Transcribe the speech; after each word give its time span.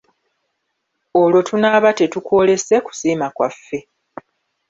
Olwo 1.21 1.39
tunaaba 1.47 1.89
tetukwolese 1.99 2.75
kusiima 2.85 3.27
kwaffe. 3.35 3.79